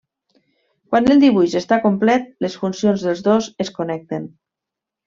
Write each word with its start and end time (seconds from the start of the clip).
Quan 0.93 1.09
el 1.15 1.21
dibuix 1.25 1.53
està 1.61 1.79
complet, 1.85 2.27
les 2.47 2.59
funcions 2.63 3.07
dels 3.09 3.25
dos 3.31 3.53
es 3.67 3.75
connecten. 3.79 4.29